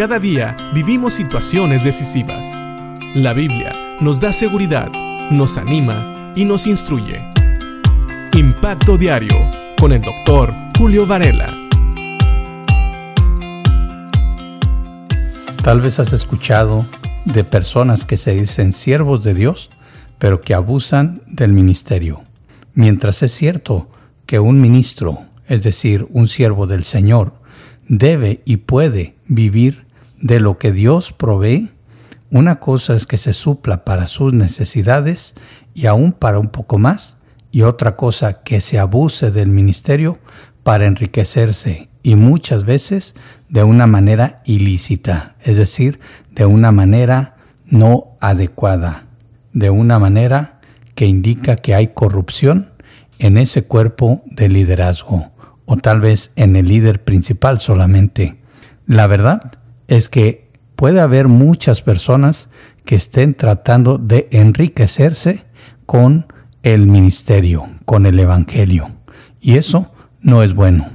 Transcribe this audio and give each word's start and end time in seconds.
Cada 0.00 0.18
día 0.18 0.56
vivimos 0.72 1.12
situaciones 1.12 1.84
decisivas. 1.84 2.46
La 3.14 3.34
Biblia 3.34 3.98
nos 4.00 4.18
da 4.18 4.32
seguridad, 4.32 4.90
nos 5.30 5.58
anima 5.58 6.32
y 6.34 6.46
nos 6.46 6.66
instruye. 6.66 7.20
Impacto 8.32 8.96
Diario 8.96 9.36
con 9.78 9.92
el 9.92 10.00
doctor 10.00 10.54
Julio 10.78 11.06
Varela. 11.06 11.54
Tal 15.62 15.82
vez 15.82 15.98
has 15.98 16.14
escuchado 16.14 16.86
de 17.26 17.44
personas 17.44 18.06
que 18.06 18.16
se 18.16 18.32
dicen 18.32 18.72
siervos 18.72 19.22
de 19.22 19.34
Dios, 19.34 19.68
pero 20.18 20.40
que 20.40 20.54
abusan 20.54 21.20
del 21.26 21.52
ministerio. 21.52 22.22
Mientras 22.72 23.22
es 23.22 23.32
cierto 23.32 23.90
que 24.24 24.40
un 24.40 24.62
ministro, 24.62 25.26
es 25.46 25.62
decir, 25.62 26.06
un 26.08 26.26
siervo 26.26 26.66
del 26.66 26.84
Señor, 26.84 27.34
debe 27.86 28.40
y 28.46 28.56
puede 28.56 29.16
vivir 29.26 29.89
de 30.20 30.40
lo 30.40 30.58
que 30.58 30.72
Dios 30.72 31.12
provee, 31.12 31.70
una 32.30 32.60
cosa 32.60 32.94
es 32.94 33.06
que 33.06 33.16
se 33.16 33.32
supla 33.32 33.84
para 33.84 34.06
sus 34.06 34.32
necesidades 34.32 35.34
y 35.74 35.86
aún 35.86 36.12
para 36.12 36.38
un 36.38 36.48
poco 36.48 36.78
más, 36.78 37.16
y 37.50 37.62
otra 37.62 37.96
cosa 37.96 38.42
que 38.42 38.60
se 38.60 38.78
abuse 38.78 39.30
del 39.30 39.48
ministerio 39.48 40.18
para 40.62 40.86
enriquecerse 40.86 41.88
y 42.02 42.14
muchas 42.14 42.64
veces 42.64 43.14
de 43.48 43.64
una 43.64 43.86
manera 43.86 44.42
ilícita, 44.44 45.34
es 45.42 45.56
decir, 45.56 45.98
de 46.30 46.46
una 46.46 46.70
manera 46.72 47.36
no 47.66 48.16
adecuada, 48.20 49.06
de 49.52 49.70
una 49.70 49.98
manera 49.98 50.60
que 50.94 51.06
indica 51.06 51.56
que 51.56 51.74
hay 51.74 51.88
corrupción 51.88 52.70
en 53.18 53.36
ese 53.36 53.64
cuerpo 53.64 54.22
de 54.26 54.48
liderazgo 54.48 55.32
o 55.66 55.76
tal 55.76 56.00
vez 56.00 56.32
en 56.36 56.56
el 56.56 56.68
líder 56.68 57.04
principal 57.04 57.60
solamente. 57.60 58.40
La 58.86 59.06
verdad 59.06 59.59
es 59.90 60.08
que 60.08 60.48
puede 60.76 61.00
haber 61.00 61.26
muchas 61.26 61.82
personas 61.82 62.48
que 62.84 62.94
estén 62.94 63.34
tratando 63.34 63.98
de 63.98 64.28
enriquecerse 64.30 65.44
con 65.84 66.32
el 66.62 66.86
ministerio, 66.86 67.68
con 67.84 68.06
el 68.06 68.18
Evangelio. 68.20 68.92
Y 69.40 69.56
eso 69.56 69.92
no 70.20 70.44
es 70.44 70.54
bueno. 70.54 70.88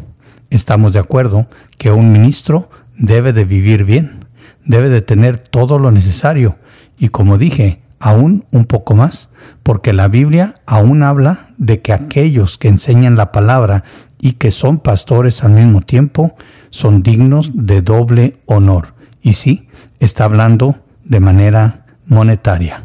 Estamos 0.50 0.94
de 0.94 1.00
acuerdo 1.00 1.48
que 1.78 1.92
un 1.92 2.14
ministro 2.14 2.70
debe 2.98 3.34
de 3.34 3.44
vivir 3.44 3.84
bien, 3.84 4.26
debe 4.64 4.88
de 4.88 5.02
tener 5.02 5.38
todo 5.38 5.78
lo 5.78 5.92
necesario 5.92 6.58
y 6.98 7.10
como 7.10 7.38
dije, 7.38 7.82
aún 8.00 8.46
un 8.52 8.64
poco 8.64 8.96
más, 8.96 9.30
porque 9.62 9.92
la 9.92 10.08
Biblia 10.08 10.62
aún 10.66 11.04
habla 11.04 11.48
de 11.58 11.82
que 11.82 11.92
aquellos 11.92 12.58
que 12.58 12.70
enseñan 12.70 13.18
la 13.18 13.34
palabra 13.34 13.84
y 14.22 14.34
que 14.34 14.52
son 14.52 14.80
pastores 14.80 15.44
al 15.44 15.52
mismo 15.52 15.82
tiempo 15.82 16.36
son 16.76 17.04
dignos 17.04 17.52
de 17.54 17.82
doble 17.82 18.38
honor. 18.48 18.96
Y 19.22 19.36
sí, 19.36 19.70
está 20.02 20.26
hablando 20.26 20.76
de 21.06 21.22
manera 21.22 21.86
monetaria. 22.06 22.84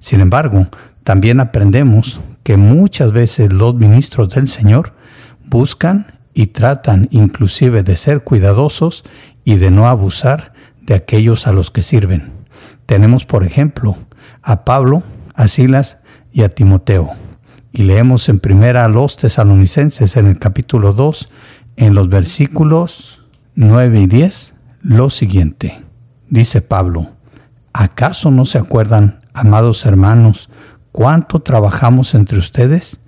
Sin 0.00 0.20
embargo, 0.20 0.66
también 1.04 1.38
aprendemos 1.38 2.18
que 2.42 2.56
muchas 2.56 3.12
veces 3.12 3.52
los 3.52 3.76
ministros 3.76 4.30
del 4.30 4.48
Señor 4.48 4.94
buscan 5.46 6.18
y 6.34 6.48
tratan 6.48 7.06
inclusive 7.12 7.84
de 7.84 7.94
ser 7.94 8.24
cuidadosos 8.24 9.04
y 9.44 9.58
de 9.58 9.70
no 9.70 9.88
abusar 9.88 10.52
de 10.82 10.94
aquellos 10.94 11.46
a 11.46 11.52
los 11.52 11.70
que 11.70 11.84
sirven. 11.84 12.32
Tenemos, 12.86 13.26
por 13.26 13.44
ejemplo, 13.44 13.96
a 14.42 14.64
Pablo, 14.64 15.04
a 15.36 15.46
Silas 15.46 15.98
y 16.32 16.42
a 16.42 16.48
Timoteo. 16.48 17.10
Y 17.70 17.84
leemos 17.84 18.28
en 18.28 18.40
primera 18.40 18.84
a 18.84 18.88
los 18.88 19.16
tesalonicenses 19.16 20.16
en 20.16 20.26
el 20.26 20.40
capítulo 20.40 20.92
2, 20.94 21.28
en 21.76 21.94
los 21.94 22.08
versículos 22.08 23.19
9 23.62 24.00
y 24.00 24.06
10, 24.06 24.54
lo 24.80 25.10
siguiente. 25.10 25.84
Dice 26.30 26.62
Pablo, 26.62 27.10
¿acaso 27.74 28.30
no 28.30 28.46
se 28.46 28.56
acuerdan, 28.56 29.20
amados 29.34 29.84
hermanos, 29.84 30.48
cuánto 30.92 31.40
trabajamos 31.40 32.14
entre 32.14 32.38
ustedes? 32.38 33.00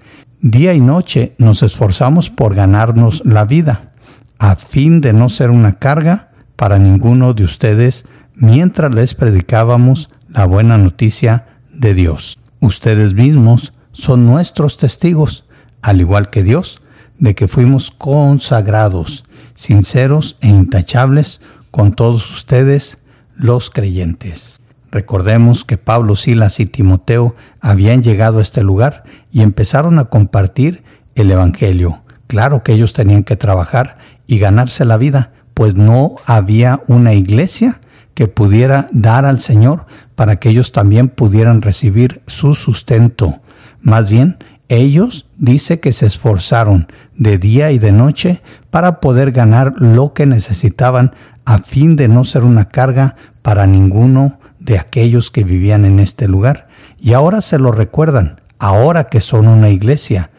Día 0.42 0.74
y 0.74 0.80
noche 0.80 1.35
nos 1.39 1.63
esforzamos 1.63 2.29
por 2.29 2.55
ganarnos 2.55 3.23
la 3.24 3.46
vida, 3.46 3.95
a 4.39 4.57
fin 4.57 5.01
de 5.01 5.14
no 5.14 5.30
ser 5.30 5.48
una 5.48 5.79
carga 5.79 6.33
para 6.55 6.79
ninguno 6.79 7.33
de 7.33 7.45
ustedes 7.45 8.05
mientras 8.34 8.95
les 8.95 9.14
predicábamos 9.14 10.11
la 10.29 10.45
buena 10.45 10.77
noticia 10.77 11.46
de 11.73 11.95
Dios. 11.95 12.39
Ustedes 12.61 13.14
mismos 13.14 13.73
son 13.92 14.27
nuestros 14.27 14.77
testigos, 14.77 15.46
al 15.80 16.02
igual 16.02 16.29
que 16.29 16.42
Dios, 16.42 16.83
de 17.19 17.34
que 17.34 17.48
fuimos 17.48 17.90
consagrados, 17.90 19.24
sinceros 19.55 20.36
e 20.40 20.48
intachables 20.48 21.40
con 21.70 21.92
todos 21.95 22.30
ustedes, 22.30 22.98
los 23.35 23.70
creyentes. 23.70 24.61
Recordemos 24.90 25.64
que 25.64 25.79
Pablo, 25.79 26.17
Silas 26.17 26.61
y 26.61 26.67
Timoteo 26.67 27.35
habían 27.61 28.02
llegado 28.02 28.39
a 28.39 28.42
este 28.42 28.63
lugar 28.63 29.05
y 29.33 29.40
empezaron 29.40 29.98
a 29.98 30.05
compartir 30.05 30.85
el 31.14 31.30
Evangelio. 31.30 32.02
Claro 32.27 32.63
que 32.63 32.73
ellos 32.73 32.92
tenían 32.92 33.24
que 33.24 33.36
trabajar 33.36 33.98
y 34.27 34.39
ganarse 34.39 34.85
la 34.85 34.98
vida, 34.98 35.33
pues 35.55 35.74
no 35.74 36.17
había 36.27 36.83
una 36.89 37.14
iglesia 37.14 37.80
que 38.14 38.29
pudiera 38.29 38.89
dar 38.92 39.24
al 39.24 39.40
Señor 39.40 39.86
para 40.14 40.36
que 40.36 40.51
ellos 40.51 40.73
también 40.73 41.08
pudieran 41.08 41.63
recibir 41.63 42.23
su 42.27 42.55
sustento. 42.55 43.40
Más 43.80 44.08
bien, 44.08 44.36
ellos 44.77 45.27
dice 45.36 45.80
que 45.80 45.92
se 45.92 46.06
esforzaron 46.06 46.88
de 47.16 47.38
día 47.38 47.72
y 47.72 47.78
de 47.78 47.92
noche 47.92 48.42
para 48.70 49.00
poder 49.00 49.33
ganar 49.33 49.74
lo 49.78 50.14
que 50.14 50.27
necesitaban 50.27 51.14
a 51.44 51.58
fin 51.58 51.96
de 51.96 52.08
no 52.08 52.24
ser 52.24 52.42
una 52.44 52.66
carga 52.66 53.16
para 53.42 53.66
ninguno 53.66 54.38
de 54.60 54.78
aquellos 54.78 55.30
que 55.30 55.44
vivían 55.44 55.84
en 55.84 56.00
este 56.00 56.28
lugar. 56.28 56.68
Y 56.98 57.12
ahora 57.12 57.40
se 57.40 57.58
lo 57.58 57.72
recuerdan, 57.72 58.40
ahora 58.58 59.08
que 59.08 59.20
son 59.20 59.48
una 59.48 59.68
iglesia. 59.68 60.30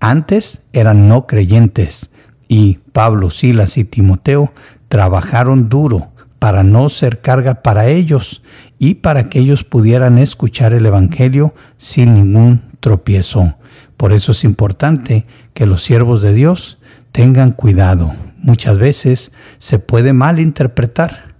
Antes 0.00 0.62
eran 0.72 1.08
no 1.08 1.26
creyentes 1.26 2.10
y 2.48 2.78
Pablo, 2.92 3.30
Silas 3.30 3.76
y 3.76 3.84
Timoteo 3.84 4.52
trabajaron 4.88 5.68
duro 5.68 6.12
para 6.38 6.62
no 6.62 6.88
ser 6.88 7.20
carga 7.20 7.62
para 7.62 7.88
ellos 7.88 8.42
y 8.78 8.94
para 8.96 9.24
que 9.24 9.40
ellos 9.40 9.64
pudieran 9.64 10.18
escuchar 10.18 10.72
el 10.72 10.86
Evangelio 10.86 11.54
sin 11.76 12.14
ningún 12.14 12.62
tropiezo. 12.80 13.56
Por 13.96 14.12
eso 14.12 14.32
es 14.32 14.44
importante 14.44 15.26
que 15.54 15.66
los 15.66 15.82
siervos 15.82 16.22
de 16.22 16.34
Dios 16.34 16.78
tengan 17.12 17.52
cuidado. 17.52 18.14
Muchas 18.38 18.78
veces 18.78 19.32
se 19.58 19.78
puede 19.78 20.12
malinterpretar 20.12 21.34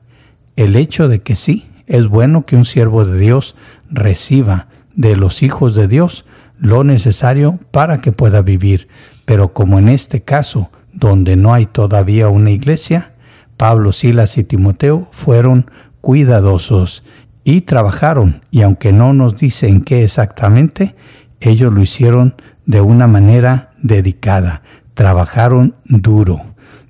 el 0.57 0.77
hecho 0.77 1.09
de 1.09 1.21
que 1.21 1.37
sí, 1.37 1.69
es 1.87 2.07
bueno 2.07 2.47
que 2.47 2.57
un 2.57 2.65
siervo 2.65 3.05
de 3.05 3.19
Dios 3.19 3.57
reciba 3.91 4.69
de 4.95 5.17
los 5.17 5.43
hijos 5.43 5.75
de 5.75 5.89
Dios 5.89 6.25
lo 6.59 6.85
necesario 6.85 7.59
para 7.71 8.01
que 8.01 8.13
pueda 8.13 8.41
vivir. 8.41 8.89
Pero 9.25 9.53
como 9.53 9.79
en 9.79 9.89
este 9.89 10.23
caso, 10.23 10.71
donde 10.93 11.37
no 11.37 11.53
hay 11.53 11.67
todavía 11.67 12.29
una 12.29 12.51
iglesia, 12.51 13.13
Pablo, 13.57 13.93
Silas 13.93 14.39
y 14.39 14.45
Timoteo 14.45 15.09
fueron 15.13 15.71
cuidadosos 16.01 17.03
y 17.45 17.63
trabajaron, 17.63 18.43
y 18.51 18.63
aunque 18.63 18.93
no 18.93 19.13
nos 19.13 19.37
dicen 19.37 19.83
qué 19.83 20.05
exactamente, 20.05 20.95
ellos 21.45 21.73
lo 21.73 21.83
hicieron 21.83 22.35
de 22.67 22.81
una 22.81 23.07
manera 23.07 23.73
dedicada, 23.83 24.63
trabajaron 24.95 25.77
duro 25.85 26.41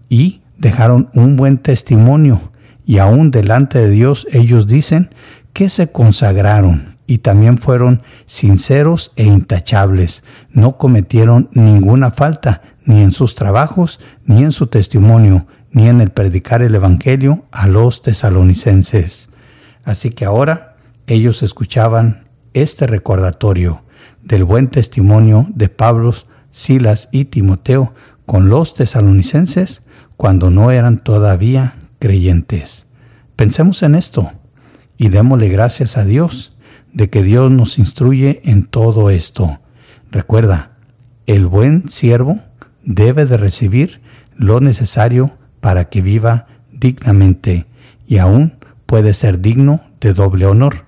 y 0.09 0.42
dejaron 0.56 1.10
un 1.15 1.37
buen 1.37 1.59
testimonio, 1.59 2.53
y 2.87 2.98
aún 2.98 3.31
delante 3.31 3.78
de 3.81 3.91
Dios 3.91 4.26
ellos 4.32 4.66
dicen 4.66 5.10
que 5.53 5.69
se 5.69 5.91
consagraron 5.91 6.97
y 7.06 7.19
también 7.19 7.59
fueron 7.59 8.03
sinceros 8.26 9.12
e 9.16 9.25
intachables, 9.25 10.22
no 10.50 10.78
cometieron 10.78 11.50
ninguna 11.53 12.10
falta, 12.10 12.62
ni 12.84 13.03
en 13.03 13.12
sus 13.12 13.34
trabajos, 13.34 13.98
ni 14.25 14.42
en 14.42 14.53
su 14.53 14.69
testimonio, 14.69 15.47
ni 15.71 15.88
en 15.88 16.00
el 16.00 16.10
predicar 16.10 16.62
el 16.62 16.75
Evangelio 16.75 17.44
a 17.50 17.66
los 17.66 18.03
tesalonicenses. 18.03 19.30
Así 19.84 20.10
que 20.10 20.24
ahora 20.24 20.77
ellos 21.07 21.42
escuchaban 21.42 22.28
este 22.53 22.86
recordatorio 22.86 23.83
del 24.22 24.45
buen 24.45 24.68
testimonio 24.68 25.47
de 25.54 25.68
Pablo, 25.68 26.15
Silas 26.51 27.09
y 27.12 27.27
Timoteo 27.27 27.95
con 28.27 28.48
los 28.48 28.74
tesalonicenses 28.74 29.83
cuando 30.16 30.51
no 30.51 30.71
eran 30.71 30.98
todavía 30.98 31.77
creyentes. 31.98 32.86
Pensemos 33.36 33.83
en 33.83 33.95
esto 33.95 34.33
y 34.97 35.09
démosle 35.09 35.48
gracias 35.48 35.97
a 35.97 36.04
Dios 36.04 36.56
de 36.92 37.10
que 37.10 37.22
Dios 37.22 37.51
nos 37.51 37.78
instruye 37.78 38.41
en 38.45 38.65
todo 38.65 39.10
esto. 39.10 39.60
Recuerda, 40.10 40.78
el 41.27 41.47
buen 41.47 41.89
siervo 41.89 42.41
debe 42.84 43.27
de 43.27 43.36
recibir 43.36 44.00
lo 44.36 44.60
necesario 44.60 45.36
para 45.60 45.86
que 45.86 46.03
viva 46.03 46.47
dignamente 46.72 47.66
y 48.07 48.18
aún 48.18 48.59
puede 48.86 49.15
ser 49.15 49.41
digno 49.41 49.83
de 50.00 50.12
doble 50.12 50.47
honor. 50.47 50.86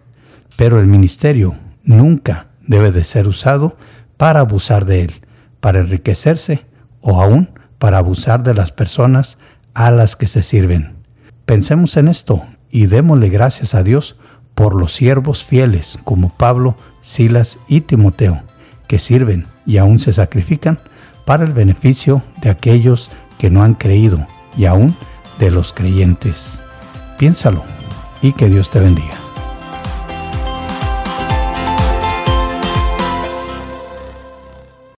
Pero 0.56 0.78
el 0.78 0.86
ministerio 0.86 1.56
nunca 1.82 2.48
debe 2.66 2.92
de 2.92 3.04
ser 3.04 3.28
usado 3.28 3.76
para 4.16 4.40
abusar 4.40 4.84
de 4.84 5.02
él, 5.02 5.12
para 5.60 5.80
enriquecerse 5.80 6.66
o 7.00 7.20
aún 7.20 7.50
para 7.78 7.98
abusar 7.98 8.42
de 8.42 8.54
las 8.54 8.72
personas 8.72 9.38
a 9.74 9.90
las 9.90 10.16
que 10.16 10.26
se 10.26 10.42
sirven. 10.42 10.96
Pensemos 11.44 11.96
en 11.96 12.08
esto 12.08 12.44
y 12.70 12.86
démosle 12.86 13.28
gracias 13.28 13.74
a 13.74 13.82
Dios 13.82 14.16
por 14.54 14.74
los 14.74 14.94
siervos 14.94 15.44
fieles 15.44 15.98
como 16.04 16.30
Pablo, 16.30 16.76
Silas 17.02 17.58
y 17.68 17.82
Timoteo, 17.82 18.42
que 18.88 18.98
sirven 18.98 19.46
y 19.66 19.76
aún 19.76 20.00
se 20.00 20.12
sacrifican 20.12 20.80
para 21.24 21.44
el 21.44 21.52
beneficio 21.52 22.22
de 22.40 22.50
aquellos 22.50 23.10
que 23.38 23.50
no 23.50 23.62
han 23.62 23.74
creído 23.74 24.26
y 24.56 24.64
aún 24.64 24.96
de 25.38 25.50
los 25.50 25.72
creyentes. 25.72 26.58
Piénsalo 27.18 27.62
y 28.22 28.32
que 28.32 28.48
Dios 28.48 28.70
te 28.70 28.80
bendiga. 28.80 29.25